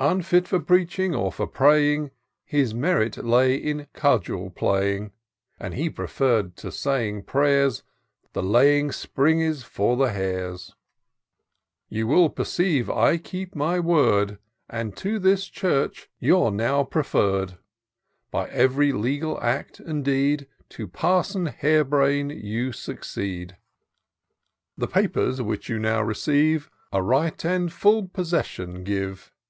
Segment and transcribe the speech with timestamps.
[0.00, 2.10] Unfit for preaching or for praying.
[2.46, 5.12] His merit lay in cudgel playing:
[5.60, 7.82] And he preferr'd, to sajdng prayers.
[8.32, 10.74] The laying springes for the hares.
[11.90, 12.84] IN SEARCH OF THE PICTURESQUE.
[12.86, 14.38] 357" You will perceive I keep my word,
[14.70, 17.58] And to this church you're now preferred:
[18.30, 23.58] By ev'ry legal act and deed, To Parson Harebrain you succeed:
[24.78, 29.34] The papers which you now receive A right and fiill possession give.